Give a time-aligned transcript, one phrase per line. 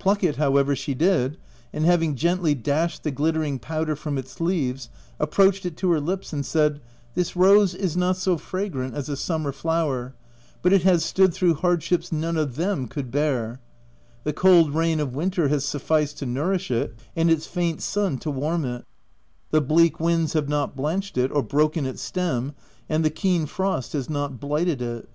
[0.00, 1.38] Pluck it however, she did,
[1.72, 4.88] and hav ing gently dashed the glittering powder from its leaves,
[5.20, 6.80] approached it to her lips and said,
[7.14, 10.12] —"This rose is not so fragrant as a summer flower,
[10.60, 13.60] but it has stood through hardships none of them could bear:
[14.24, 18.28] the cold rain of winter has sufficed to nourish it, and its faint sun to
[18.32, 18.84] warm it;
[19.52, 22.54] the bleak winds have not blanched it, or broken its stem,
[22.88, 25.08] and the keen frost has not blighted it.